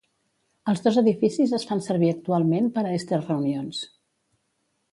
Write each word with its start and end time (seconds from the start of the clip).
Els 0.71 0.79
dos 0.85 0.95
edificis 1.01 1.53
es 1.57 1.65
fan 1.71 1.83
servir 1.89 2.09
actualment 2.13 2.71
per 2.79 2.85
a 2.87 2.95
estes 3.01 3.29
reunions. 3.29 3.83